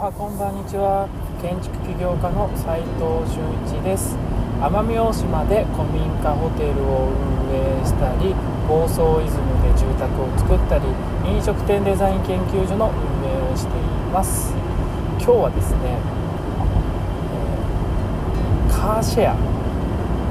[0.00, 1.04] はこんばんにちは。
[1.44, 4.16] 建築起業家の斉藤俊一です。
[4.56, 8.32] 奄美大島で古民家ホテルを運営したり
[8.64, 10.88] 房総イズムで住宅を作ったり
[11.28, 14.56] 飲食店デザイン研究所の運営をしています。
[15.20, 16.00] 今日はですね、
[18.72, 19.36] えー、カーシェア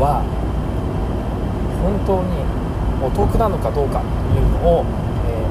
[0.02, 0.26] は
[1.86, 2.42] 本当に
[3.06, 4.86] お得なのかどうかというのを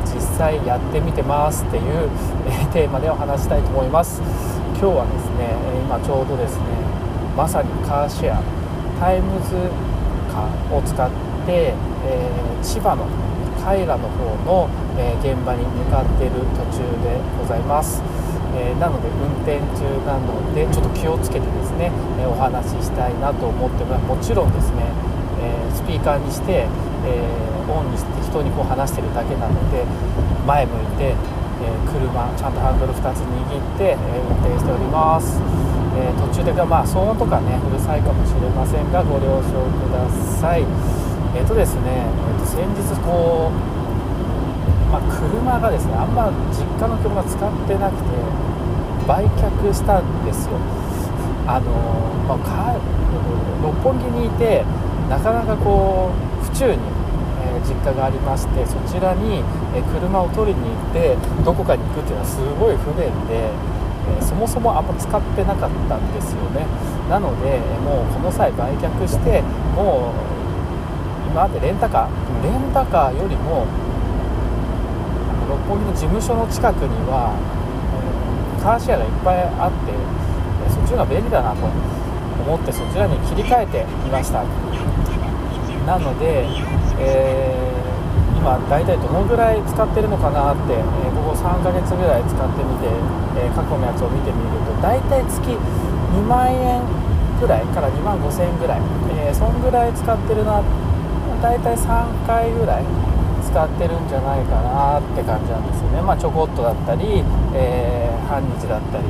[0.05, 2.09] 実際やってみてますっていう、
[2.47, 4.23] えテーマでお話したいと思います。
[4.79, 5.51] 今日はですね
[5.83, 6.63] 今ちょうどですね
[7.35, 8.39] まさにカーシェア
[9.03, 9.59] タイムズ
[10.31, 11.11] カーを使っ
[11.47, 11.75] て、
[12.07, 13.03] えー、千葉の
[13.59, 17.99] 平の方の、えー、現場に向かっている途中でございます、
[18.55, 21.91] えー、なので運転中なのでちょっと気をつけてですね、
[22.23, 24.87] えお話ししたいなと思ってもちろんですね、
[25.41, 26.67] えスピーカーにして、
[27.07, 29.85] えーオンにして人にこう話してるだけなので
[30.47, 35.37] 前向いて、えー、車ちゃんとハンドル2つ握って、え、運転しております、
[36.01, 40.09] え、途中でまあ騒音とかねうるさいかもしれませんがご了承くだ
[40.41, 40.65] さい。
[41.37, 48.09] えっ、とですね、えー、と先日こう、まあ、車がですねあんま実家の車使ってなくて
[49.07, 50.57] 売却したんですよ。
[51.47, 51.73] あの
[52.29, 52.77] まあ、
[53.63, 54.65] 六本木にいて
[55.09, 56.11] なかなかこ
[56.43, 56.81] う府中に
[57.41, 59.43] え実家がありましてそちらに
[59.75, 63.51] え車を取りに行ってどこかに行くっていうのはすごい不便で
[64.19, 66.67] えそもそもあんま使ってなかったんですよね。
[67.09, 69.43] なのでもうこの際売却して
[69.75, 73.65] もう今までレンタカーレンタカーよりも
[75.49, 77.33] 六本木の事務所の近くには
[78.63, 79.93] カーシェアがいっぱいあって
[80.69, 84.45] そっちの方が便利だなと思ってそちらに切り替えていました。
[85.89, 86.45] なので
[87.01, 92.91] えー、今大体どのぐらい使ってるのかなって、えー、ここ3ヶ月ぐらい使ってみて、
[93.41, 96.83] えー、過去のやつを見てみると大体月2万円
[97.41, 98.81] ぐらいから2万5000円ぐらい、
[99.31, 100.61] え、そんぐらい使ってるな
[101.41, 102.85] 大体3回ぐらい
[103.47, 106.03] 使ってるんじゃないかなって感じなんですよね。
[106.03, 107.23] まあちょこっとだったり、
[107.55, 109.05] え、半日だったり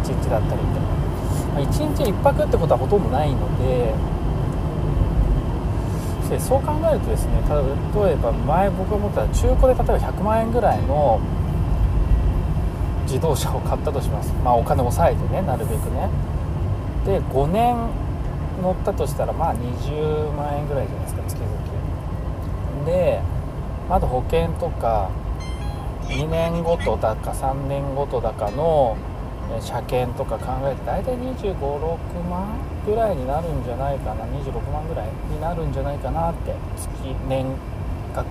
[0.00, 0.80] 1日だったりって、
[1.50, 1.66] まあ、1
[1.96, 3.92] 日1泊ってことはほとんどないので
[6.32, 7.42] でそう考えるとですね
[7.94, 11.20] 例えば前僕が思ったら中古で例えば100万円ぐらいの
[13.02, 14.32] 自動車を買ったとします。
[14.42, 16.08] まあお金を抑えてねなるべくね。
[17.04, 17.76] で5年
[18.62, 22.86] 乗ったとしたらまあ20万円ぐらいじゃないですか月々。
[22.86, 23.20] で
[23.90, 25.10] あと保険とか
[26.04, 28.96] 2年ごとだか3年ごとだかの
[29.60, 36.90] 車検とか考えて大体2 5 6万ぐらいになるんじゃないかな26万ぐらいになるんじゃないかなって月
[37.28, 37.46] 年
[38.14, 38.26] 額、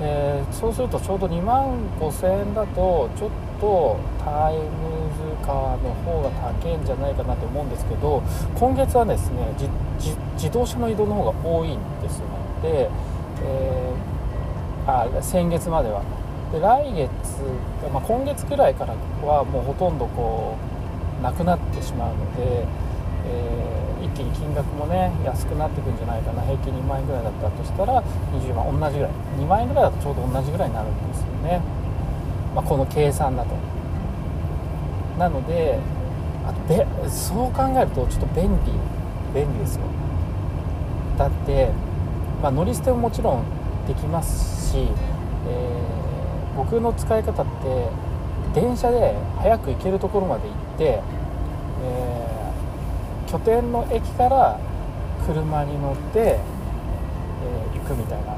[0.00, 8.22] えー、そうするとちょうど2万5000円だとちょっとタイムズカーの方が高いんじゃないかなと思うんですけど
[8.58, 9.54] 今月はですね
[10.34, 12.32] 自動車の移動の方が多いんですよね。
[12.62, 12.90] で、
[13.44, 16.02] えー、あ先月までは。
[16.52, 17.08] で来月、
[17.92, 18.94] まあ、今月くらいから
[19.26, 20.56] はもうほとんどこ
[21.18, 22.66] うなくなってしまうので、
[23.24, 26.42] えー、一気に金額もね安くなってくんじゃないかな。
[26.42, 28.02] 平均2万円ぐらいだったとしたら
[28.36, 29.12] 20万同じぐらい。
[29.40, 31.62] 2万円ぐらいだとちょうど同じぐらいになるんですよね、
[32.54, 33.56] まあ、この計算だと。
[35.18, 35.78] なので
[36.44, 38.72] あべそう考えるとちょっと便利
[39.32, 39.82] 便利ですよ。
[41.16, 41.70] だって、
[42.42, 43.44] まあ、乗り捨てももちろん
[43.86, 44.88] できますし、
[45.48, 46.01] えー
[46.56, 47.88] 僕の使い方って
[48.54, 51.02] 電車で早く行けるところまで行って、
[51.82, 54.60] えー、拠点の駅から
[55.26, 58.36] 車に乗って、えー、行くみたいな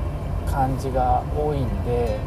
[0.50, 2.19] 感じが多いんで、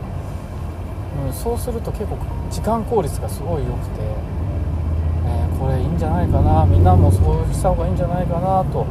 [1.26, 2.18] うん、そうすると結構
[2.52, 8.86] 時間効率がすごい良くて、えー、これいいんじゃないかなみんなもそうした方がいいんじゃないかなと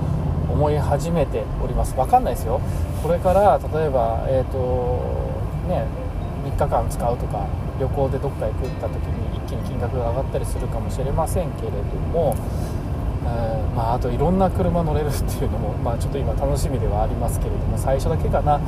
[0.49, 1.95] 思い始めております。
[1.95, 2.61] 分かんないですよ。
[3.03, 5.03] これから例えばえっ、と
[5.69, 5.85] ね
[6.47, 7.47] 3日間使うとか
[7.81, 11.77] 旅行でどっか行くった時に一気に金額が上がったりするかもしれませんけれど
[12.13, 12.37] も、
[13.27, 18.61] え、まあ、あといろんな車乗れるっていうのも、まあ、ちょっと今楽しみではありますけれども最初だけかな、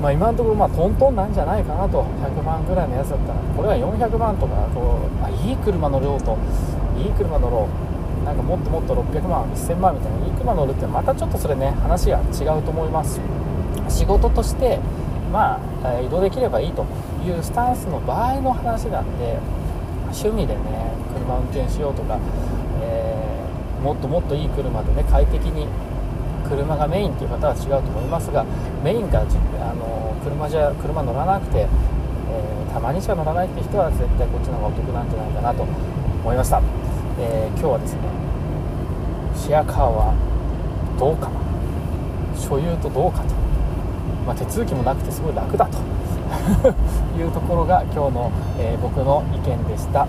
[0.00, 2.04] まあ、今のところまあトントンなんじゃないかなと。
[2.22, 6.38] 100万ぐらいのやつだったらこれは400万とかこうあいい車乗ろうと。
[6.96, 7.68] いい車乗ろ
[8.22, 8.24] う。
[8.24, 13.20] なんかもっともっと600万1000万みたいないい車乗るってまたちょっとそれね話が違うと思います。
[13.88, 14.78] 仕事として
[15.28, 16.84] まあ、移動できればいいと
[17.24, 19.38] いうスタンスの場合の話なんで
[20.06, 22.18] 趣味でね車運転しようとか、
[22.82, 25.66] えー、もっともっといい車でね快適に
[26.48, 28.44] 車がメインっていう方は違うと思いますが
[28.82, 36.62] メインからあの車じゃ車乗らなくて、えー、たまにしか乗らないって人は絶対こっちの方がお得なんじゃないかなと思いました、
[37.20, 38.00] えー、今日はですね
[39.36, 40.14] シェアカーは
[40.98, 41.38] どうかな。
[42.38, 43.34] 所有とどうかと、
[44.28, 45.78] まあ、手続きもなくてすごい楽だと。
[47.18, 50.06] いうところが今日の、えー、僕の意見でした、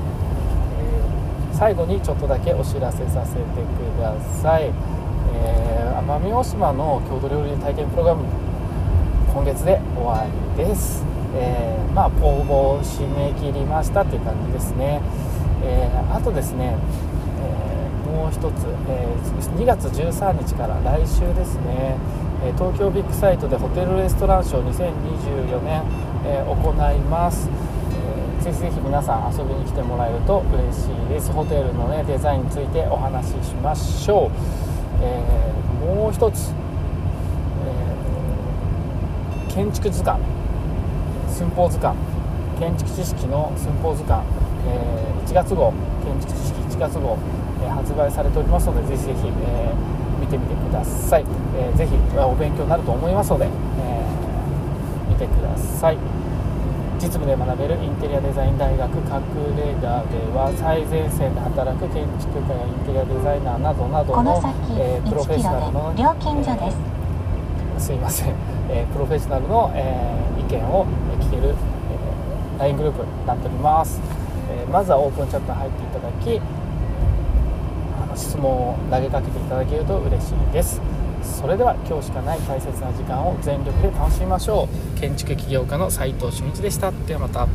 [0.77, 4.71] えー、最後にちょっとだけお知らせさせてください、
[5.33, 8.23] えー、奄美大島の郷土料理体験プログラム
[9.33, 10.25] 今月で終わ
[10.57, 11.05] りです、
[11.35, 15.01] えまあ、応募締め切りましたっていう感じですね、
[15.63, 16.75] えあとですね、
[17.41, 19.07] えもう一つ、え
[19.55, 21.95] 2月13日から来週ですね。
[22.57, 27.49] 東京ビッグサイトでホテルレストランショー2024年え、行います、
[27.91, 31.31] えー、ぜひぜひ皆さん遊びに来てもらえると嬉しいです。
[31.31, 34.31] ホテルの、ね、デザインについてお話ししましょう、
[35.01, 36.53] えー、もう一つ、
[39.49, 40.23] え建築図鑑。
[41.27, 41.97] 寸法図鑑。
[42.59, 44.27] 建築知識の寸法図鑑、
[44.67, 45.73] え1月号。
[46.03, 47.17] 建築知識1月号、
[47.63, 49.73] え発売されておりますのでぜひぜひ、え
[50.19, 51.25] 見てみてください、
[51.55, 53.49] えー、ぜひお勉強になると思いますので、え
[55.09, 55.97] 見てください。
[56.99, 59.87] 実務で学べるインテリアデザイン大学隠れ家で
[60.35, 64.35] は最前線で働く建築家やインテリアデザイナーなどなどの、
[64.75, 68.35] えー、プロフェッショナルの料金所です、えー、すいません、
[68.67, 70.83] えー、プロフェッショナルの、えー、意見を
[71.23, 74.01] 聞ける、えー、LINE グループになっております、
[74.51, 76.35] えー、まずはオープンチャットに入っていただき
[78.19, 80.81] 質問を投げかけていただけると嬉しいです。
[81.23, 84.67] それでは今日しかない大切な時間を全力で楽しみましょ
[84.97, 84.99] う。
[84.99, 86.91] 建築起業家の斉藤俊一でした。
[86.91, 87.47] ではまた。